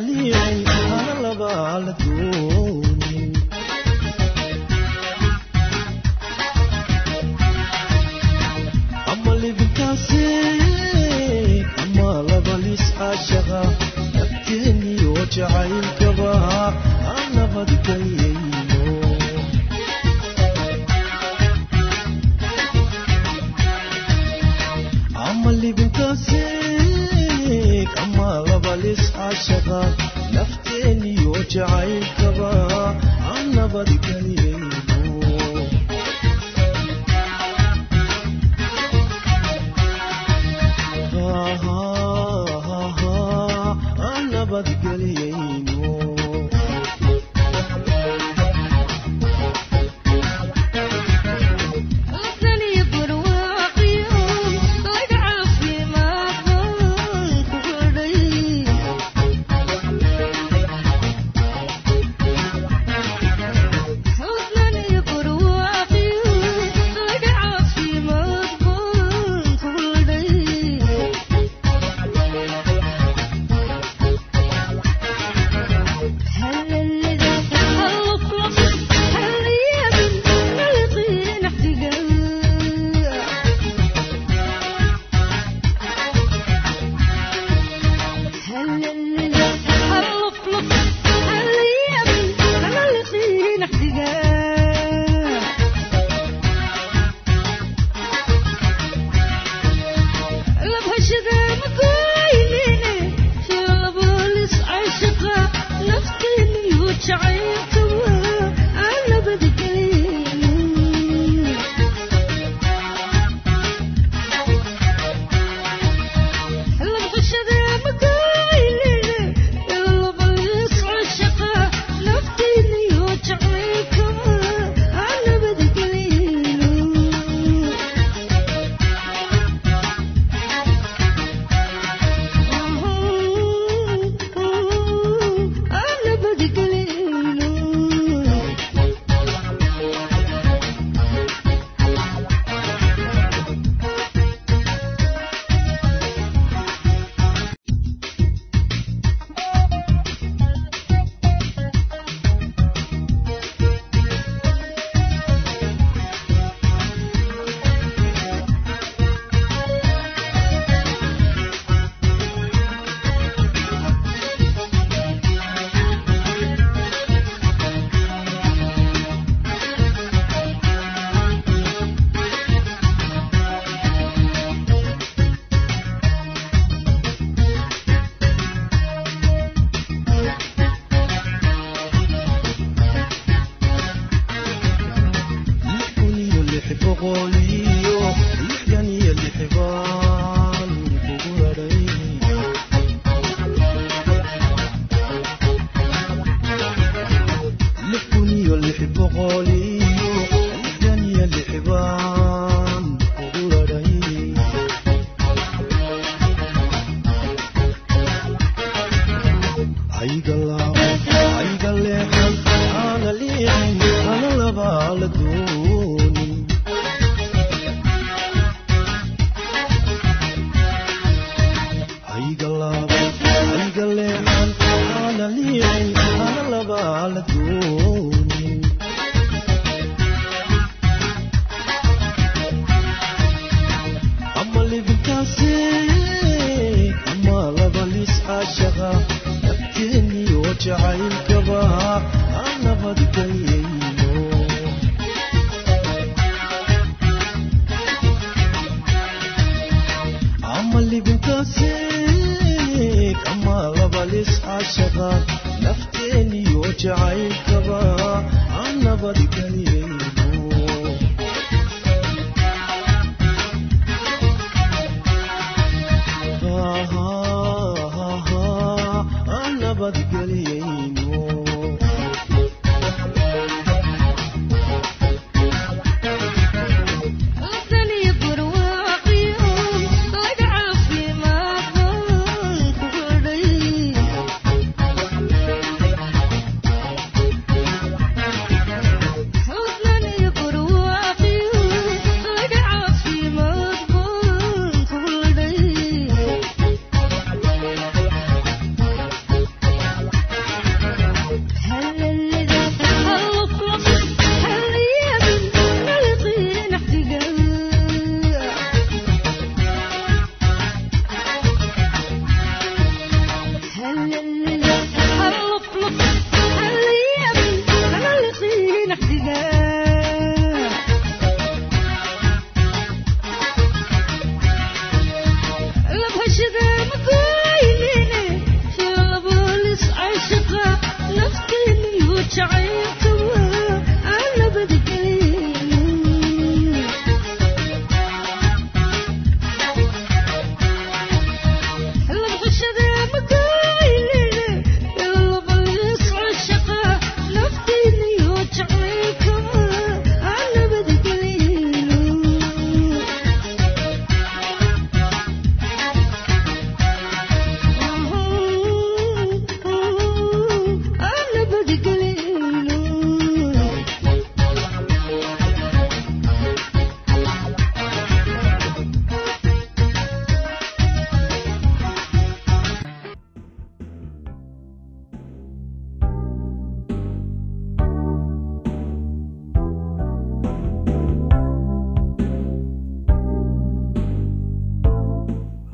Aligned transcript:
love. 0.00 0.61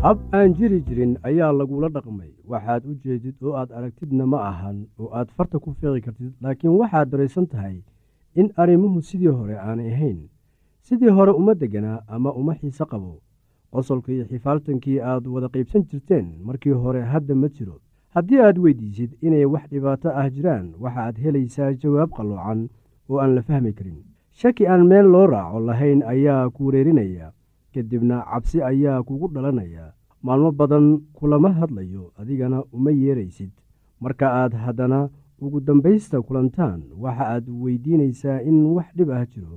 Hab 0.08 0.19
aan 0.32 0.55
jiri 0.56 0.81
jirin 0.88 1.19
ayaa 1.28 1.52
lagula 1.52 1.88
dhaqmay. 1.93 2.31
Waxaad 2.49 2.82
u 2.88 2.94
jeedid 3.05 3.37
oo 3.44 3.52
aad 3.60 3.70
aragtidna 3.76 4.25
ma 4.26 4.38
ahan 4.50 4.87
oo 4.99 5.10
aad 5.12 5.28
farta 5.37 5.58
ku 5.60 5.75
fiiqi 5.81 6.00
kartid 6.06 6.32
laakiin 6.40 6.72
waxaad 6.81 7.10
daraysan 7.12 7.46
tahay 7.46 7.82
in 8.40 8.49
arrimuhu 8.56 9.02
sidii 9.08 9.28
hore 9.38 9.56
aanay 9.58 9.93
ahayn. 9.93 10.19
Sidii 10.81 11.12
hore 11.12 11.32
uma 11.40 11.52
degganaa 11.55 12.00
ama 12.08 12.32
uma 12.32 12.55
xiise 12.55 12.84
qabo. 12.90 13.20
Qosolka 13.72 14.12
iyo 14.12 14.25
xifaaltankii 14.31 15.00
aad 15.10 15.26
wada 15.26 15.49
qaybsan 15.52 15.84
jirteen 15.90 16.26
markii 16.46 16.72
hore 16.72 17.02
hadda 17.12 17.34
ma 17.34 17.48
jiro. 17.48 17.77
Haddii 18.15 18.41
aad 18.41 18.58
weydiisid 18.58 19.12
inay 19.20 19.44
wax 19.44 19.69
dhibaato 19.70 20.08
ah 20.20 20.31
jiraan 20.31 20.72
waxaad 20.81 21.19
helaysaa 21.20 21.72
jawaab 21.82 22.10
qalloocan 22.17 22.69
oo 23.10 23.19
aan 23.20 23.34
la 23.34 23.43
fahmi 23.43 23.72
karin. 23.77 24.00
Shaki 24.32 24.65
aan 24.67 24.86
meel 24.88 25.05
loo 25.12 25.27
raaco 25.27 25.60
lahayn 25.60 26.00
ayaa 26.03 26.48
ku 26.50 26.67
wareerinaya 26.67 27.32
kadibna 27.74 28.24
cabsi 28.24 28.62
ayaa 28.62 29.03
kugu 29.03 29.29
dhalanaya 29.34 29.93
maalmo 30.29 30.51
badan 30.53 30.87
kulama 31.17 31.51
hadlayo 31.58 32.13
adigana 32.20 32.58
uma 32.77 32.91
yeeraysid. 32.91 33.51
Marka 34.01 34.27
aad 34.41 34.53
haddana 34.65 35.08
ugu 35.44 35.61
dambaysta 35.61 36.20
kulantaan 36.23 36.81
waxa 37.05 37.25
aad 37.35 37.47
weydiinaysaa 37.63 38.41
in 38.51 38.58
wax 38.77 38.89
dhib 38.97 39.11
ah 39.11 39.25
jiro. 39.32 39.56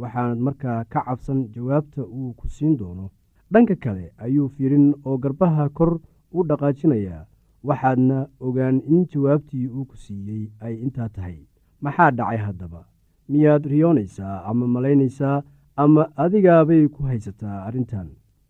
Waxaanad 0.00 0.38
markaa 0.46 0.84
ka 0.92 1.00
cabsan 1.06 1.40
jawaabta 1.54 2.02
uu 2.18 2.32
ku 2.38 2.48
siin 2.48 2.76
doono. 2.80 3.10
Dhanka 3.52 3.76
kale 3.84 4.12
ayuu 4.24 4.48
fiirin 4.54 4.86
oo 5.04 5.16
garbaha 5.22 5.68
kor 5.68 5.92
u 6.36 6.44
dhaqaajinayaa. 6.48 7.26
Waxaadna 7.68 8.18
ogaan 8.40 8.82
in 8.92 9.06
jawaabtii 9.12 9.66
uu 9.68 9.84
ku 9.90 9.96
siiyey 9.96 10.50
ay 10.60 10.74
intaa 10.84 11.08
tahay. 11.08 11.38
Maxaa 11.80 12.10
dhacay 12.10 12.38
haddaba? 12.46 12.82
Miyaad 13.30 13.64
riyoonaysaa 13.70 14.42
ama 14.50 14.66
malaynaysaa 14.74 15.42
ama 15.76 16.02
adigaabay 16.24 16.88
ku 16.88 17.02
haysataa 17.10 17.62
arrintan 17.66 18.08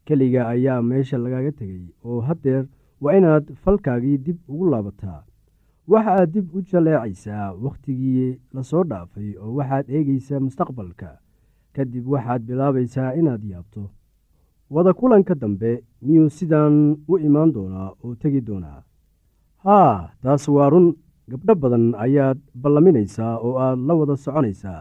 keliga 0.09 0.43
ayaa 0.55 0.83
meesha 0.91 1.19
lagaga 1.25 1.53
tegay 1.61 1.85
oo 2.05 2.21
haddeer 2.29 2.65
waa 3.03 3.17
inaad 3.19 3.47
falkaagii 3.62 4.17
dib 4.27 4.38
ugu 4.53 4.65
laabataa. 4.73 5.21
Waxa 5.93 6.11
aad 6.21 6.31
dib 6.35 6.47
u 6.57 6.61
jaleecaysaa 6.71 7.53
wakhtigii 7.65 8.38
la 8.55 8.62
soo 8.71 8.85
dhaafay 8.91 9.31
oo 9.43 9.53
waxaad 9.59 9.87
eegaysaa 9.97 10.41
mustaqbalka. 10.47 11.11
Kadib 11.75 12.05
waxaad 12.12 12.43
bilaabaysaa 12.49 13.15
inaad 13.21 13.43
yaabto. 13.53 13.83
Wada 14.75 14.93
kulanka 14.99 15.35
dambe 15.43 15.71
miyuu 16.05 16.29
sidaan 16.38 16.77
u 17.11 17.19
imaan 17.27 17.53
doonaa 17.57 17.91
oo 18.05 18.15
tegi 18.21 18.41
doonaa? 18.49 18.81
Haa 19.65 20.11
taas 20.23 20.49
waa 20.49 20.71
run. 20.73 20.88
Gabdho 21.31 21.55
badan 21.62 21.87
ayaad 22.05 22.38
ballaminaysaa 22.62 23.35
oo 23.47 23.55
aad 23.65 23.79
la 23.88 23.95
wada 24.00 24.17
soconaysaa 24.25 24.81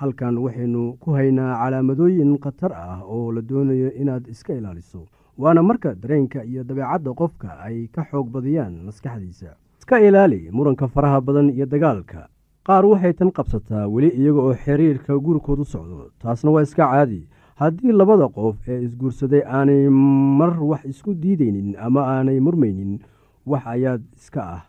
halkan 0.00 0.38
waxaynu 0.44 0.96
ku 1.00 1.12
haynaa 1.18 1.54
calaamadooyin 1.60 2.38
khatar 2.44 2.72
ah 2.72 3.00
oo 3.04 3.32
la 3.32 3.40
doonayo 3.42 3.90
inaad 4.00 4.28
iska 4.28 4.54
ilaaliso. 4.54 5.06
Waana 5.38 5.62
marka 5.62 5.94
dareenka 5.94 6.44
iyo 6.44 6.64
dabeecadda 6.64 7.10
qofka 7.14 7.48
ay 7.64 7.88
ka 7.92 8.04
xoog 8.10 8.28
badiyaan 8.32 8.74
maskaxdiisa. 8.86 9.56
Iska 9.80 10.00
ilaali 10.00 10.48
muranka 10.52 10.88
faraha 10.88 11.20
badan 11.20 11.50
iyo 11.50 11.66
dagaalka. 11.66 12.28
Qaar 12.66 12.84
waxay 12.86 13.12
tan 13.12 13.30
qabsataa 13.32 13.88
weli 13.88 14.08
iyaga 14.08 14.40
oo 14.40 14.54
xiriirka 14.54 15.18
guurkoodu 15.18 15.64
socdo. 15.64 16.10
Taasna 16.18 16.50
waa 16.50 16.62
iska 16.62 16.84
caadi. 16.88 17.26
Haddii 17.60 17.92
labada 17.92 18.28
qof 18.28 18.56
ee 18.68 18.82
isguursaday 18.84 19.42
aanay 19.44 19.88
mar 19.88 20.56
wax 20.62 20.84
isku 20.84 21.14
diidaynin 21.14 21.76
ama 21.76 22.00
aanay 22.08 22.40
murmaynin 22.40 22.98
wax 23.46 23.62
ayaad 23.66 24.02
iska 24.16 24.42
ah. 24.56 24.62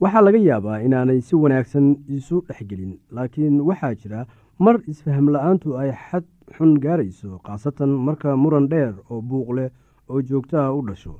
Waxaa 0.00 0.20
laga 0.24 0.38
yaabaa 0.38 0.80
inaanay 0.80 1.20
si 1.20 1.36
wanaagsan 1.36 1.96
isu 2.08 2.40
dhexgelin 2.48 2.96
laakiin 3.12 3.60
waxaa 3.60 3.94
jira 3.94 4.26
mar 4.64 4.76
isfaham 4.92 5.26
la'aantu 5.34 5.76
ay 5.82 5.90
xad 6.06 6.24
xun 6.56 6.72
gaarayso 6.84 7.38
khaasatan 7.46 7.90
marka 8.06 8.36
muran 8.36 8.66
dheer 8.72 8.94
oo 9.10 9.20
buuq 9.30 9.48
leh 9.58 9.70
oo 10.10 10.20
joogtaha 10.22 10.72
u 10.78 10.82
dhasho. 10.88 11.14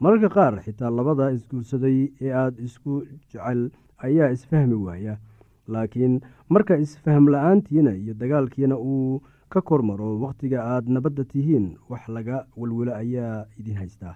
Mararka 0.00 0.28
qaar 0.36 0.54
xitaa 0.64 0.90
labada 0.90 1.30
isguursaday 1.36 1.98
ee 2.20 2.32
aada 2.32 2.62
isku 2.62 2.92
jecel 3.30 3.60
ayaa 4.06 4.30
isfahmi 4.36 4.74
waaya. 4.86 5.14
Laakiin 5.68 6.20
marka 6.48 6.76
isfaham 6.84 7.28
la'aantiina 7.34 7.92
iyo 7.96 8.14
dagaalkiina 8.14 8.76
uu 8.78 9.22
ka 9.52 9.60
kormaro 9.62 10.08
wakhtiga 10.24 10.58
aad 10.72 10.88
nabadda 10.88 11.24
tihiin 11.24 11.66
wax 11.90 12.08
laga 12.08 12.46
welwelo 12.56 12.92
ayaa 12.94 13.44
idin 13.58 13.76
haystaa. 13.76 14.14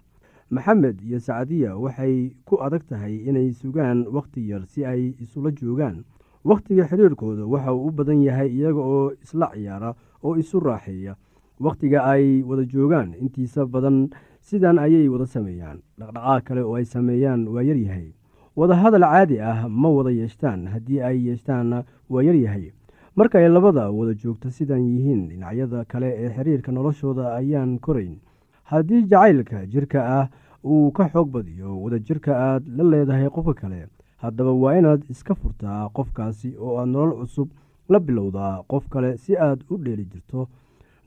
Maxamed 0.51 1.01
iyo 1.03 1.19
sacdiya 1.21 1.77
waxay 1.77 2.33
ku 2.45 2.55
adag 2.67 2.83
tahay 2.89 3.17
inay 3.29 3.53
sugaan 3.53 4.07
wakhti 4.17 4.49
yar 4.51 4.67
si 4.67 4.85
ay 4.85 5.15
isula 5.25 5.51
joogaan 5.51 6.05
wakhtiga 6.45 6.85
xiriirkooda 6.89 7.47
waxa 7.47 7.73
uu 7.75 7.87
u 7.89 7.91
badan 7.91 8.23
yahay 8.23 8.49
iyaga 8.49 8.81
oo 8.81 9.13
isla 9.23 9.51
ciyaara 9.55 9.95
oo 10.25 10.37
isu 10.37 10.61
raaxeeya. 10.61 11.17
Wakhtiga 11.61 12.05
ay 12.05 12.43
wada 12.43 12.65
joogaan 12.65 13.15
intiisa 13.21 13.67
badan 13.67 14.09
sidan 14.41 14.79
ayay 14.79 15.09
wada 15.09 15.27
sameeyaan. 15.27 15.79
Dhaqdhaqaaq 15.99 16.43
kale 16.45 16.63
oo 16.65 16.75
ay 16.77 16.85
sameeyaan 16.85 17.49
waa 17.49 17.63
yaryahay 17.63 18.13
wadahadal 18.57 19.03
caadi 19.05 19.41
ah 19.41 19.69
ma 19.69 19.89
wada 19.89 20.11
yeeshtaan 20.11 20.67
haddii 20.73 21.01
ay 21.03 21.27
yeeshtaanna 21.29 21.85
waa 22.09 22.23
yaryahay 22.23 22.73
marka 23.17 23.39
ay 23.39 23.49
labada 23.49 23.91
wada 23.93 24.15
joogto 24.15 24.51
sidan 24.51 24.81
yihiin 24.81 25.29
dhinacyada 25.29 25.85
kale 25.85 26.09
ee 26.17 26.31
xiriirka 26.37 26.73
noloshooda 26.73 27.35
ayaan 27.37 27.79
korayn. 27.79 28.17
Haddii 28.65 29.05
jacaylka 29.07 29.67
jirka 29.67 30.01
ah 30.21 30.29
uu 30.65 30.91
ka 30.93 31.09
xoog 31.13 31.29
badiyo 31.31 31.77
wadajirka 31.83 32.33
aad 32.37 32.65
la 32.77 32.85
leedahay 32.85 33.29
qofka 33.31 33.55
kale 33.55 33.87
haddaba 34.23 34.53
waa 34.63 34.79
inaad 34.79 35.03
iska 35.13 35.35
furtaa 35.35 35.89
qofkaasi 35.97 36.51
oo 36.65 36.79
aad 36.81 36.89
nolol 36.89 37.13
cusub 37.21 37.49
la 37.93 37.99
bilowdaa 38.01 38.63
qof 38.71 38.85
kale 38.93 39.11
si 39.23 39.33
aad 39.47 39.61
u 39.71 39.75
dheeli 39.85 40.05
jirto 40.13 40.49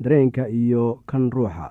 dareenka 0.04 0.44
iyo 0.50 0.84
kan 1.10 1.32
ruuxa. 1.36 1.68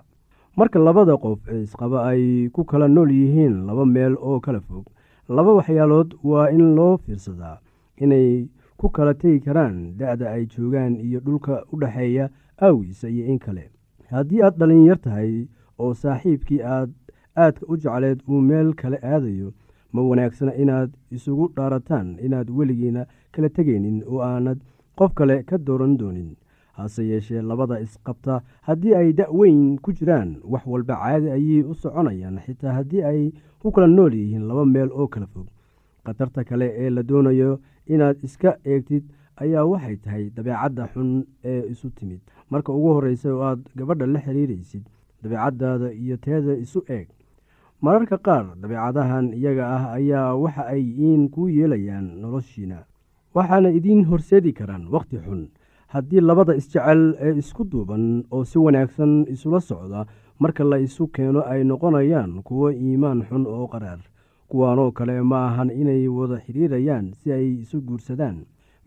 Marka 0.56 0.78
labada 0.78 1.16
qof 1.16 1.38
ee 1.48 1.62
isqaba 1.62 1.98
ay 2.10 2.48
ku 2.54 2.64
kala 2.64 2.88
nool 2.88 3.10
yihiin 3.10 3.54
laba 3.66 3.84
meel 3.86 4.14
oo 4.28 4.40
kala 4.40 4.60
fog 4.60 4.84
laba 5.28 5.52
waxyaalood 5.58 6.10
waa 6.30 6.46
in 6.56 6.74
loo 6.76 6.96
fiirsadaa 7.04 7.56
inay 8.02 8.48
ku 8.76 8.88
kala 8.96 9.14
tegi 9.14 9.40
karaan 9.46 9.76
da-da 9.98 10.30
ay 10.34 10.46
joogaan 10.46 10.94
iyo 11.06 11.20
dhulka 11.20 11.54
u 11.72 11.76
dhexeeya 11.80 12.30
aawiisa 12.62 13.08
iyo 13.08 13.24
in 13.32 13.38
kale. 13.38 13.64
Haddii 14.10 14.42
aad 14.42 14.54
dhalinyar 14.58 14.98
tahay 15.00 15.46
oo 15.78 15.94
saaxiibkii 15.94 16.62
aad 16.62 16.90
aadka 17.36 17.64
u 17.68 17.76
jecleed 17.82 18.18
uu 18.28 18.40
meel 18.40 18.74
kale 18.74 18.98
aadayo 19.02 19.52
ma 19.92 20.02
wanaagsana 20.02 20.54
inaad 20.62 20.90
isugu 21.10 21.48
dhaarataan 21.56 22.16
inaad 22.26 22.50
weligiina 22.50 23.06
kala 23.32 23.48
tegaynin 23.48 24.02
oo 24.06 24.20
aanad 24.22 24.58
qof 24.98 25.12
kale 25.14 25.42
ka 25.42 25.58
dooran 25.58 25.96
doonin. 25.98 26.36
Hase 26.72 27.04
yeeshee 27.08 27.42
labada 27.42 27.80
isqabta 27.80 28.40
haddii 28.62 28.94
ay 28.94 29.12
da' 29.12 29.28
weyn 29.30 29.78
ku 29.78 29.92
jiraan 29.92 30.36
wax 30.44 30.64
walba 30.66 30.94
caadi 30.96 31.30
ayay 31.30 31.62
u 31.62 31.74
soconayaan 31.74 32.38
xitaa 32.46 32.72
haddii 32.78 33.02
ay 33.10 33.32
ku 33.60 33.70
kala 33.72 33.86
nool 33.86 34.14
yihiin 34.14 34.46
laba 34.48 34.64
meel 34.66 34.90
oo 34.92 35.06
kala 35.08 35.26
fog. 35.26 35.46
Khatarta 36.04 36.44
kale 36.44 36.66
ee 36.82 36.90
la 36.90 37.02
doonayo 37.02 37.60
inaad 37.86 38.16
iska 38.24 38.56
eegtid 38.64 39.04
ayaa 39.36 39.64
waxay 39.64 39.96
tahay 39.96 40.24
dabeecadda 40.36 40.88
xun 40.94 41.24
ee 41.44 41.62
isu 41.72 41.90
timid. 41.90 42.20
Marka 42.50 42.72
ugu 42.72 42.88
horreysa 42.94 43.34
oo 43.34 43.42
aad 43.42 43.60
gabadha 43.76 44.06
la 44.06 44.20
xiriiraysid 44.24 44.82
dabeecaddaada 45.22 45.92
iyo 45.92 46.16
teeda 46.16 46.56
isu 46.64 46.80
eeg 46.88 47.08
mararka 47.82 48.18
qaar 48.26 48.46
dabeecadahan 48.62 49.32
iyaga 49.34 49.64
ah 49.76 49.84
ayaa 49.98 50.34
waxa 50.42 50.62
ay 50.74 50.82
iin 51.06 51.28
kuu 51.34 51.48
yeelayaan 51.48 52.06
noloshiina 52.22 52.78
waxaana 53.34 53.70
idiin 53.78 54.04
horseedi 54.10 54.52
karaan 54.58 54.86
wakhti 54.94 55.18
xun. 55.24 55.42
Haddii 55.92 56.20
labada 56.20 56.54
isjecel 56.60 57.02
ee 57.20 57.34
isku 57.42 57.64
duuban 57.70 58.24
oo 58.30 58.44
si 58.44 58.58
wanaagsan 58.58 59.26
isula 59.34 59.60
socda 59.60 60.06
marka 60.40 60.64
la 60.64 60.78
isu 60.86 61.04
keeno 61.14 61.40
ay 61.52 61.60
noqonayaan 61.64 62.32
kuwo 62.46 62.70
iimaan 62.70 63.20
xun 63.28 63.44
oo 63.46 63.66
qaraar 63.72 64.00
kuwaanoo 64.48 64.90
kale 64.96 65.20
ma 65.22 65.38
ahan 65.48 65.70
inay 65.80 66.08
wada 66.08 66.36
xiriirayaan 66.44 67.12
si 67.18 67.32
ay 67.32 67.46
isu 67.64 67.80
guursadaan. 67.86 68.36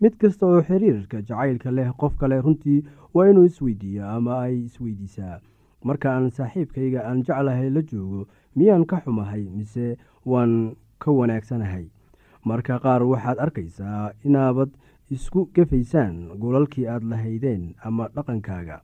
Mid 0.01 0.13
kasta 0.17 0.45
oo 0.47 0.61
xiriirka 0.67 1.21
jacaylka 1.27 1.69
leh 1.77 1.89
qof 1.99 2.13
kale 2.17 2.41
runtii 2.41 2.83
waa 3.13 3.27
inuu 3.29 3.45
isweydiiyaa 3.49 4.15
ama 4.17 4.39
ay 4.45 4.55
isweydiisaa 4.65 5.39
marka 5.87 6.07
aan 6.15 6.29
saaxiibkayga 6.35 6.99
aan 7.07 7.21
jeclahay 7.27 7.69
la 7.75 7.81
joogo 7.89 8.21
miyaan 8.57 8.85
ka 8.89 8.97
xumahay 9.03 9.43
mise 9.57 9.97
waan 10.31 10.75
ka 11.01 11.11
wanaagsanahay? 11.11 11.85
Marka 12.49 12.79
qaar 12.83 13.01
waxaad 13.11 13.37
arkaysaa 13.45 14.11
inaabad 14.27 14.69
isku 15.15 15.49
gefaysaan 15.55 16.15
golalkii 16.41 16.87
aad 16.93 17.03
lahaydeen 17.11 17.63
ama 17.85 18.05
dhaqankaaga. 18.15 18.77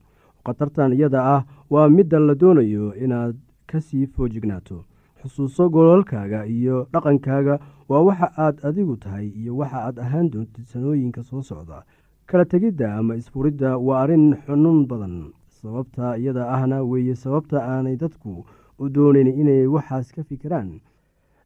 Khatartan 0.44 0.92
iyada 0.94 1.20
ah 1.36 1.42
waa 1.72 1.88
midda 1.96 2.18
la 2.18 2.34
doonayo 2.34 2.94
inaad 3.04 3.36
ka 3.70 3.78
sii 3.80 4.06
foojignaato. 4.14 4.78
Xusuuso 5.22 5.64
golalkaaga 5.74 6.40
iyo 6.56 6.86
dhaqankaaga 6.92 7.54
waa 7.90 8.02
waxa 8.08 8.28
aad 8.44 8.56
adigu 8.68 8.96
tahay 9.02 9.26
iyo 9.40 9.52
waxa 9.60 9.78
aad 9.86 9.96
ahaan 10.04 10.30
doontid 10.32 10.66
sanooyinka 10.72 11.22
soo 11.22 11.42
socda. 11.42 11.78
Kala 12.26 12.44
tegidda 12.44 12.86
ama 12.98 13.14
isfuridda 13.20 13.78
waa 13.86 14.02
arrin 14.02 14.26
xunun 14.46 14.86
badan 14.90 15.16
sababta 15.62 16.16
iyada 16.20 16.48
ahna 16.54 16.82
weeye 16.90 17.14
sababta 17.24 17.56
aanay 17.72 17.96
dadku 18.02 18.44
u 18.82 18.88
doonayn 18.94 19.28
inay 19.40 19.66
waxaas 19.74 20.12
ka 20.14 20.22
fikiraan. 20.28 20.70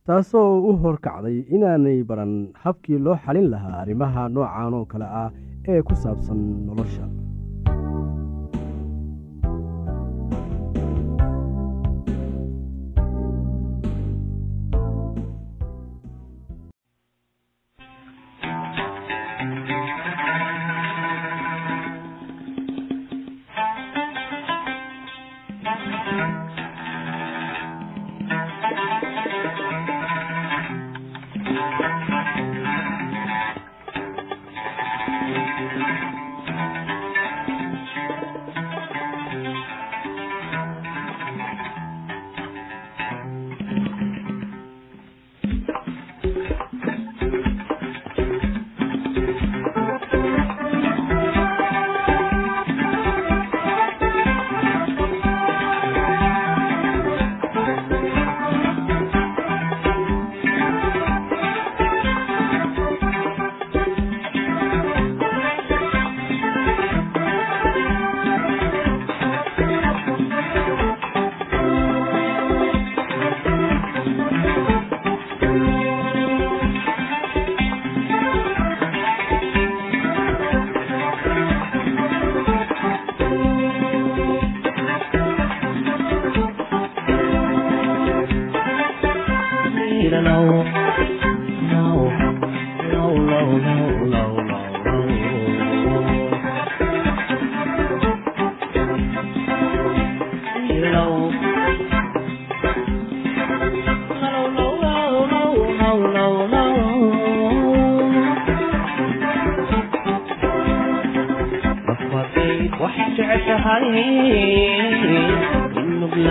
Taasoo 0.06 0.50
u 0.68 0.73
horkacday 0.82 1.38
inaanay 1.54 1.99
baran 2.08 2.35
habkii 2.62 2.99
loo 3.04 3.16
xalin 3.25 3.49
lahaa 3.52 3.80
arrimaha 3.82 4.28
noocan 4.35 4.75
oo 4.78 4.85
kale 4.92 5.04
ah 5.23 5.30
ee 5.68 5.80
ku 5.87 5.94
saabsan 6.02 6.40
nolosha 6.66 7.06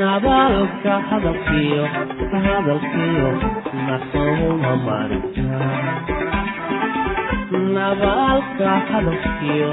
nabadka 0.00 0.92
hadalkiyo 1.08 1.82
hadalkiyo 2.44 3.28
nasuma 3.86 4.72
marnabadka 7.50 8.70
hadalkiyo 8.90 9.72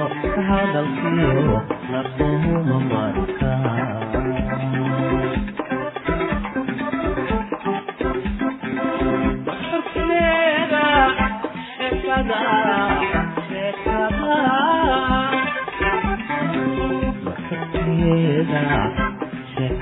hadalkiyo 0.50 1.57
nasuma 1.91 2.77
marka 2.91 3.51
Yeah. 18.00 19.07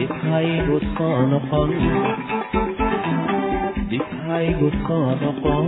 dibhaygu 0.00 0.76
soo 0.96 1.18
noqon 1.30 1.70
dibhaygu 3.90 4.68
soo 4.86 5.08
noqon 5.22 5.66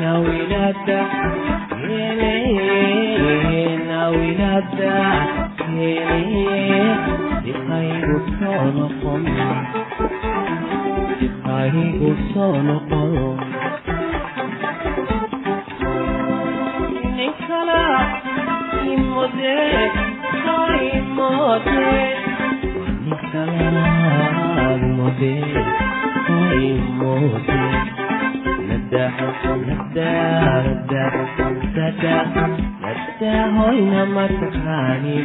nawinada 0.00 1.00
hele 1.86 2.34
nawinada 3.90 4.94
hele 5.74 6.20
dibhaygu 7.46 8.16
soo 8.38 8.64
noqon 8.78 9.22
dibhaygu 11.20 12.10
soo 12.32 12.54
noqon 12.68 13.10
hoy 33.56 33.80
na 33.90 34.02
matakanin 34.06 35.24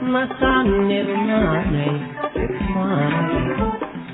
mataan 0.00 0.66
nirmaanay 0.88 1.92
irmaanay 2.44 3.44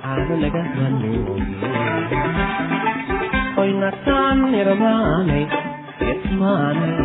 caano 0.03 0.35
laga 0.43 0.63
hanuuye 0.75 1.71
hoy 3.57 3.71
nataan 3.83 4.39
nirmaanay 4.53 5.45
irmaanay 6.11 6.97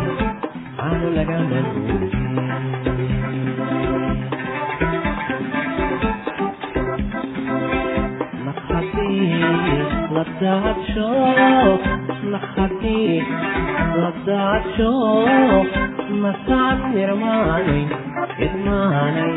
caano 0.78 1.08
laga 1.18 1.36
hanuuye 1.50 2.10
Let's 10.14 12.11
maskaxdii 12.30 13.18
la 14.00 14.10
saadsho 14.26 14.90
masaad 16.22 16.78
nirmaanay 16.94 17.82
idmaanay 18.46 19.36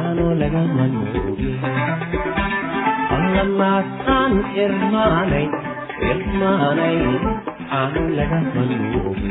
aano 0.00 0.26
laga 0.40 0.62
manuugi 0.76 1.52
allamasaan 3.16 4.32
irmaanay 4.64 5.46
irmaanay 6.12 6.98
aano 7.80 8.02
laga 8.18 8.38
manuugi 8.54 9.30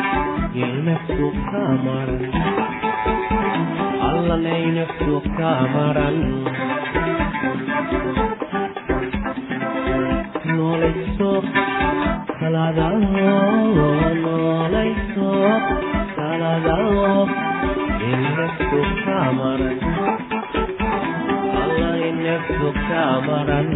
ilmeftu 0.55 1.27
kaamaran 1.51 2.23
allaneineftu 4.09 5.15
kaamaran 5.37 6.17
noolayso 10.57 11.31
kaladao 12.39 12.99
noolayso 14.23 15.31
kaladao 16.15 17.27
ilmeftu 18.11 18.79
kaamaran 19.05 19.79
allaineftu 21.63 22.67
kaamaran 22.89 23.69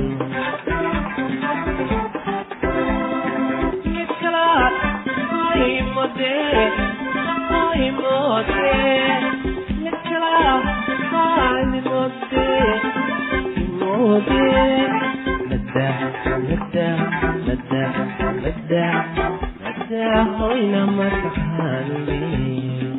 maran 20.06 20.28
hoyna 20.40 20.82
mataxaanle 20.98 22.95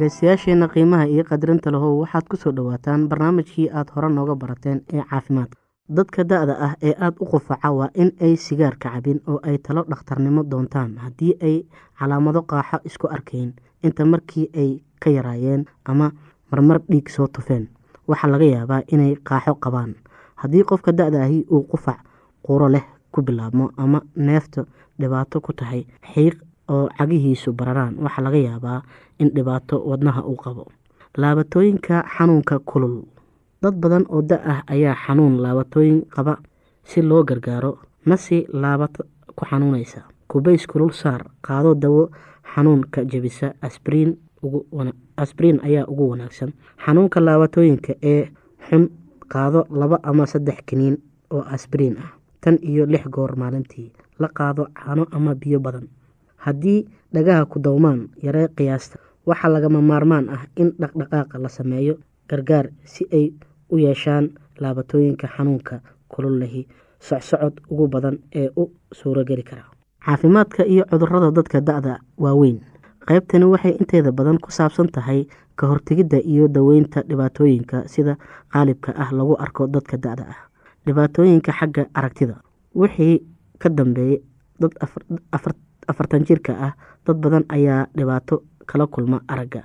dhegaystayaasheenna 0.00 0.68
qiimaha 0.72 1.04
iyo 1.12 1.24
qadarinta 1.28 1.70
lahow 1.70 2.00
waxaad 2.00 2.24
ku 2.28 2.36
soo 2.36 2.52
dhowaataan 2.56 3.08
barnaamijkii 3.08 3.68
aad 3.68 3.90
hore 3.94 4.08
nooga 4.08 4.34
barateen 4.34 4.80
ee 4.92 5.02
caafimaadka. 5.10 5.58
Dadka 5.88 6.24
da-da 6.24 6.54
ah 6.66 6.74
ee 6.82 6.94
aada 6.96 7.16
u 7.20 7.26
qufaca 7.28 7.68
waa 7.78 7.90
in 7.94 8.12
ay 8.20 8.36
sigaarka 8.36 8.88
cabin 8.94 9.20
oo 9.28 9.40
ay 9.42 9.58
talo 9.58 9.84
dhakhtarnimo 9.90 10.42
doontaan 10.50 10.96
haddii 11.04 11.34
ay 11.42 11.56
calaamado 11.98 12.42
qaaxo 12.50 12.80
isku 12.84 13.06
arkayn 13.12 13.52
inta 13.82 14.04
markii 14.06 14.48
ay 14.56 14.70
ka 15.00 15.10
yaraayeen 15.10 15.64
ama 15.84 16.12
marmar 16.50 16.80
dhiig 16.88 17.08
soo 17.08 17.26
tufeen 17.28 17.68
waxaa 18.08 18.30
laga 18.32 18.44
yaabaa 18.44 18.82
inay 18.92 19.16
qaaxo 19.28 19.54
qabaan. 19.54 19.94
Haddii 20.40 20.64
qofka 20.64 20.92
da-da 20.92 21.22
ahi 21.24 21.44
uu 21.50 21.62
qufac 21.68 22.00
quro 22.42 22.68
leh 22.68 22.84
ku 23.12 23.22
bilaabmo 23.22 23.70
ama 23.76 24.00
neefta 24.16 24.64
dhibaato 25.00 25.40
ku 25.40 25.52
tahay 25.52 25.84
xiiq 26.14 26.36
oo 26.70 26.88
cagihiisu 26.98 27.52
bararaan. 27.52 27.94
Waxaa 28.04 28.22
laga 28.24 28.38
yaabaa 28.38 28.80
in 29.18 29.28
dhibaato 29.34 29.76
wadnaha 29.90 30.22
uu 30.30 30.36
qabo. 30.44 30.64
Laabatooyinka 31.20 32.04
xanuunka 32.14 32.58
kulul. 32.70 33.02
Dad 33.62 33.74
badan 33.82 34.06
oo 34.08 34.22
da 34.22 34.36
ah 34.52 34.60
ayaa 34.72 34.94
xanuun 34.94 35.42
laabatooyin 35.42 36.06
qaba 36.14 36.38
si 36.84 37.02
loo 37.02 37.22
gargaaro. 37.24 37.78
Nasi 38.06 38.46
laabata 38.52 39.04
ku 39.36 39.44
xanuunaysa. 39.44 40.00
Kubays 40.30 40.66
kulul 40.70 40.92
saar 40.94 41.26
qaado 41.42 41.74
dawo 41.74 42.08
xanuunka 42.54 43.04
jebisa 43.04 43.52
asbriin 43.60 44.16
ayaa 45.66 45.84
ugu 45.90 46.08
wanaagsan. 46.10 46.52
Xanuunka 46.84 47.20
laabatooyinka 47.20 47.92
ee 48.02 48.30
xun 48.70 48.88
qaado 49.32 49.66
laba 49.70 49.98
ama 50.02 50.26
saddex 50.26 50.58
kiniin 50.66 50.96
oo 51.30 51.42
asbriin 51.54 51.98
ah 51.98 52.10
tan 52.40 52.56
iyo 52.62 52.86
lix 52.86 53.04
goor 53.10 53.36
maalintii. 53.36 53.92
La 54.18 54.28
qaado 54.28 54.66
caano 54.74 55.04
ama 55.12 55.34
biyo 55.34 55.60
badan 55.60 55.88
haddii 56.44 56.80
dhagaha 57.14 57.44
ku 57.52 57.58
dawmaan 57.58 58.08
yaree 58.22 58.48
qiyaasta 58.56 58.98
waxaa 59.26 59.50
lagama 59.54 59.80
maarmaan 59.90 60.28
ah 60.36 60.42
in 60.56 60.72
dhaqdhaqaaqa 60.80 61.38
la 61.42 61.48
sameeyo 61.48 61.94
gargaar 62.30 62.66
si 62.84 63.04
ay 63.12 63.26
u 63.72 63.78
yeeshaan 63.78 64.30
laabatooyinka 64.60 65.26
xanuunka 65.36 65.80
kululahi 66.08 66.66
socsocod 67.00 67.60
ugu 67.70 67.86
badan 67.88 68.16
ee 68.34 68.48
u 68.56 68.70
suurogeli 68.92 69.42
kara. 69.42 69.64
Caafimaadka 70.04 70.64
iyo 70.66 70.84
cudurrada 70.90 71.30
dadka 71.30 71.60
da-da 71.60 71.98
waaweyn 72.18 72.58
qaybtani 73.08 73.44
waxay 73.44 73.72
inteeda 73.80 74.12
badan 74.12 74.38
ku 74.38 74.50
saabsan 74.50 74.88
tahay 74.92 75.26
ka 75.56 75.66
hortegidda 75.66 76.18
iyo 76.24 76.48
daweynta 76.48 77.02
dhibaatooyinka 77.08 77.88
sida 77.88 78.16
qaalibka 78.52 78.92
ah 78.96 79.10
lagu 79.12 79.34
arko 79.44 79.66
dadka 79.66 79.96
da-da 79.96 80.24
ah 80.32 80.40
dhibaatooyinka 80.86 81.52
xagga 81.52 81.86
aragtida. 81.94 82.36
Wixii 82.74 83.20
ka 83.58 83.68
dambeeyey 83.68 84.20
dad 84.60 84.72
afartan 85.90 86.24
jirka 86.24 86.52
ah 86.66 86.72
dad 87.06 87.16
badan 87.22 87.44
ayaa 87.48 87.86
dhibaato 87.96 88.42
kala 88.66 88.86
kulma 88.86 89.20
aragga. 89.28 89.62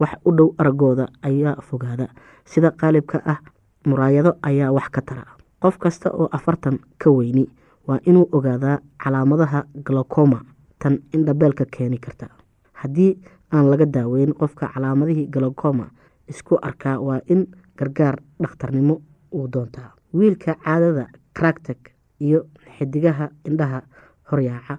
Wax 0.00 0.12
u 0.24 0.30
dhow 0.36 0.48
araggooda 0.58 1.08
ayaa 1.22 1.56
fogaada. 1.68 2.08
Sida 2.44 2.70
qaalibka 2.70 3.18
ah 3.26 3.38
muraayado 3.86 4.32
ayaa 4.42 4.72
wax 4.72 4.88
ka 4.90 5.00
tara. 5.02 5.24
Qof 5.62 5.78
kasta 5.78 6.10
oo 6.10 6.28
afartan 6.32 6.78
ka 6.98 7.10
weyni 7.10 7.46
waa 7.86 7.98
inuu 8.06 8.28
ogaadaa 8.32 8.78
calaamadaha 9.02 9.64
galokoma 9.84 10.40
tan 10.78 10.98
indhabeelka 11.14 11.64
keeni 11.64 11.98
karta. 11.98 12.28
Haddii 12.72 13.18
aan 13.52 13.70
laga 13.70 13.86
daaweyn 13.86 14.34
qofka 14.34 14.68
calaamadihii 14.74 15.26
galokoma 15.30 15.86
isku 16.28 16.58
arkaa 16.62 16.98
waa 17.00 17.20
in 17.26 17.46
gargaar 17.78 18.16
dhakhtarnimo 18.40 19.00
uu 19.34 19.48
doontaa 19.52 19.90
wiilka 20.14 20.54
caadada 20.64 21.06
karagtag 21.34 21.76
iyo 22.20 22.46
xidigaha 22.78 23.28
indhaha 23.44 23.82
horyaaca 24.30 24.78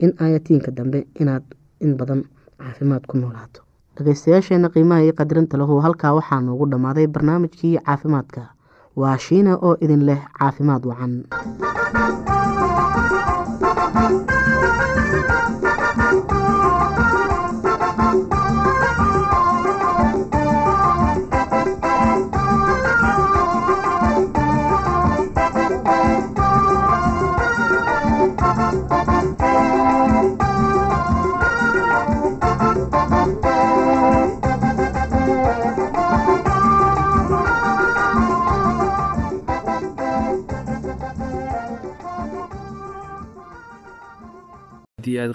in 0.00 0.12
ayatiinka 0.18 0.70
dambe 0.70 1.06
inaad 1.20 1.44
in 1.80 1.96
badan 1.96 2.24
caafimaad 2.58 3.06
ku 3.06 3.16
noolaato. 3.18 3.60
Dhageystayaasheena 3.96 4.68
qiimaha 4.68 5.02
iyo 5.02 5.12
qadirinta 5.12 5.56
lahu 5.58 5.80
halkaa 5.80 6.14
waxaa 6.18 6.40
noogu 6.40 6.66
dhammaaday 6.70 7.06
barnaamijkii 7.06 7.78
caafimaadka. 7.86 8.42
Waa 8.96 9.16
shiina 9.18 9.56
oo 9.56 9.76
idin 9.80 10.04
leh 10.06 10.20
caafimaad 10.38 10.84
wacan 10.86 11.14